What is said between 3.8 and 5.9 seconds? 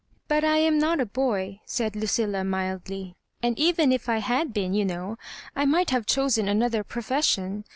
if I had been, you know, 1